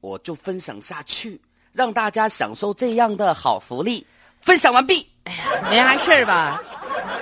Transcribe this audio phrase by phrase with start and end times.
[0.00, 1.40] 我就分享下去，
[1.72, 4.06] 让大家享受这样的好福利。
[4.40, 5.06] 分享完毕。
[5.24, 6.62] 哎呀，没啥事儿吧？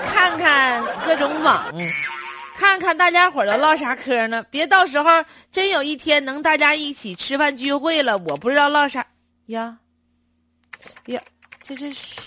[0.07, 1.75] 看看各种网，
[2.57, 4.43] 看看大家伙儿都唠啥嗑呢？
[4.51, 9.05] 别到时候真有一天能大家一起吃饭聚会了，我不知道唠啥
[9.47, 9.79] 呀。
[11.07, 11.21] 呀，
[11.63, 12.21] 这这是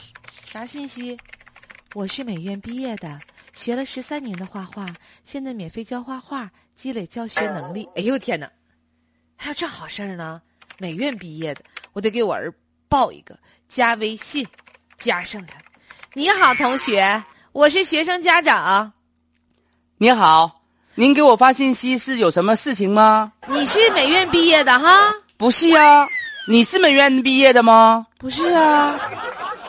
[0.46, 1.18] 啥信息？
[1.94, 3.20] 我是美院毕业的，
[3.54, 4.86] 学了十三年的画画，
[5.24, 7.88] 现在免费教画画，积累教学能力。
[7.96, 8.50] 哎呦天哪，
[9.44, 10.40] 还有这好事儿呢！
[10.78, 11.62] 美院毕业的，
[11.94, 12.54] 我得给我儿
[12.88, 13.36] 报一个，
[13.68, 14.46] 加微信，
[15.00, 15.56] 加上他。
[16.14, 18.94] 你好，同学，我是学生家长。
[19.98, 20.62] 你好，
[20.94, 23.34] 您给我发信息是有什么事情吗？
[23.48, 25.12] 你是美院毕业的哈？
[25.38, 26.06] 不是呀，
[26.48, 28.06] 你是美院毕业的吗？
[28.20, 28.96] 不是啊，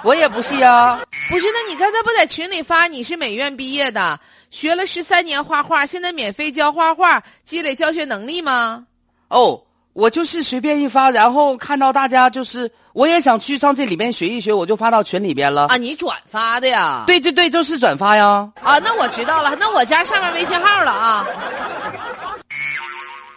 [0.04, 1.00] 我也不是呀。
[1.30, 1.46] 不是。
[1.50, 8.86] 那你刚才不在群里发你是美院毕业的，学了十三年画画，现在免费教画画，积累教学能力吗？
[9.32, 9.64] 哦，
[9.94, 15.68] 我就是随便一发，然后看到大家就是，我也想去上这里边学一学，我就发到群里边了。
[15.68, 17.04] 啊，你转发的呀？
[17.06, 18.52] 对对对，就是转发呀。
[18.62, 21.26] 啊，那我知道了，那我加上面微信号了啊。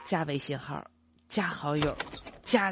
[0.05, 0.83] 加微信号，
[1.29, 1.97] 加好友，
[2.43, 2.71] 加，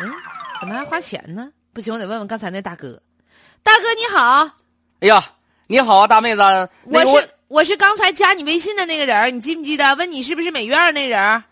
[0.00, 0.12] 嗯，
[0.60, 1.48] 怎么还花钱呢？
[1.72, 3.00] 不行，我得问问刚才那大哥。
[3.62, 4.50] 大哥你好，
[5.00, 5.24] 哎呀，
[5.66, 6.42] 你好啊，大妹子。
[6.84, 9.94] 我是我是刚才加你微信的那个人，你记不记得？
[9.96, 11.42] 问你是不是美院那人儿？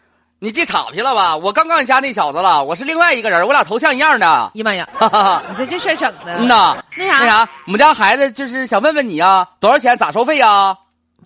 [0.44, 1.36] 你记岔劈了吧？
[1.36, 4.26] 我刚刚加那小子了，我是另外一个人，我俩头像一样的。
[4.26, 5.42] 哎呀妈呀，哈哈哈。
[5.48, 6.36] 你这这事儿整的。
[6.38, 9.96] 嗯呐，那啥那啥，我们家孩子就是想问问你啊，多少钱？
[9.96, 10.76] 咋收费呀？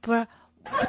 [0.03, 0.27] 不是，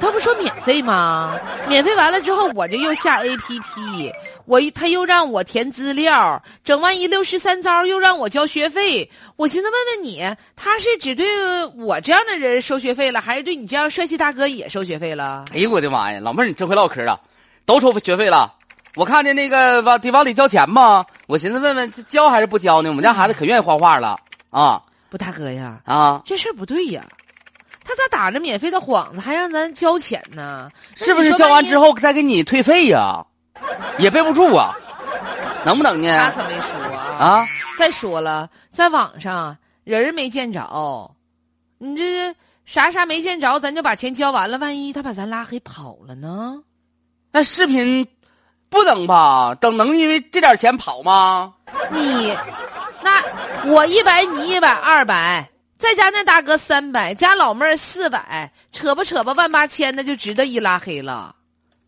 [0.02, 1.40] 他不说免费吗？
[1.70, 4.12] 免费完了之后，我就又下 APP，
[4.44, 9.10] 我一他又让我填资料，整完一溜十三招，又让我交学费。
[9.38, 10.22] 我寻思问问你，
[10.54, 11.26] 他是只对
[11.78, 15.46] 我这样的人收学费了，还是对你这样帅气大哥也收学费了？
[15.54, 17.18] 哎呦我的妈呀，老妹儿你真会唠嗑啊，
[17.68, 18.56] 都收学费了。
[18.96, 22.90] 我看见那个往得往里交钱嘛，我寻思问问这交还是不交呢？
[22.90, 24.18] 我们家孩子可愿意画画了
[24.50, 26.22] 啊不，大哥呀，啊！
[26.26, 27.04] 这事儿不对呀。
[27.84, 30.70] 他咋打着免费的幌子，还让咱交钱呢？
[30.96, 33.24] 是不是交完之后再给你退费呀？
[34.00, 34.74] 也备不住啊，
[35.66, 36.34] 能不能他呢？
[36.36, 37.18] 可没说啊。
[37.20, 41.12] 啊，再说了，在网上人没见着，
[41.78, 42.34] 你这
[42.66, 46.62] 啥啥没见着，咱就把钱交完了，万一他把咱拉黑跑了呢？
[47.38, 48.04] 那视频
[48.68, 49.54] 不等吧？
[49.62, 51.54] 等能因为这点钱跑吗？
[51.92, 52.36] 你
[53.04, 53.24] 那
[53.68, 61.36] 我一百，你一百，二百，再加那大哥三百，加老妹儿四百，扯吧扯吧万八千，的就值得一拉黑了。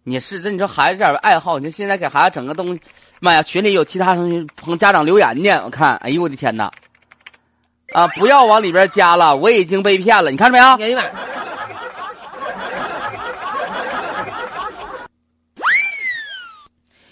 [0.04, 2.81] 你是这，你说孩子这点爱好，你说现在给孩子整个东西，
[3.20, 6.70] 妈呀，群里有其他同学朋家长留言呢，我看，哎呦我的天哪！
[7.94, 10.66] 啊，不要往里边加了，我已经被骗了，你看着没有？
[10.76, 11.20] 哎呀妈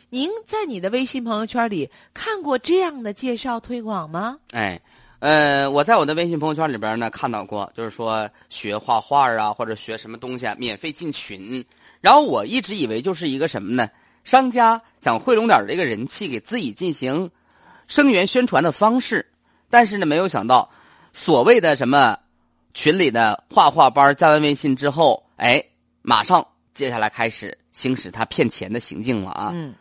[0.10, 4.38] 您在你的微信朋友圈里看过这样的介绍推广吗？
[4.54, 4.80] 哎，
[5.20, 11.66] 呃，我在我的微信朋友圈里边呢看到过，就是说学画画啊，或者学什么东西啊，免费进群。
[12.00, 13.90] 然后我一直以为就是一个什么呢？
[14.24, 17.30] 商家想汇拢点这个人气，给自己进行
[17.88, 19.30] 声援宣传的方式。
[19.70, 20.70] 但是呢，没有想到
[21.12, 22.18] 所谓的什么
[22.74, 25.62] 群里的画画班，加完微信之后，哎，
[26.02, 29.52] 马上接下来开始行使他骗钱的行径了啊！
[29.54, 29.74] 嗯。